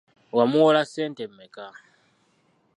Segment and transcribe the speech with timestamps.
[0.37, 1.65] Wamuwola ssente mmeka?